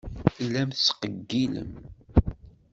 Tellam 0.35 0.69
tettqeyyilem. 0.71 1.71